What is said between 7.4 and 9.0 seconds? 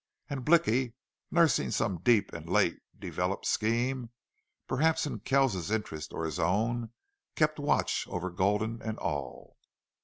watch over Gulden and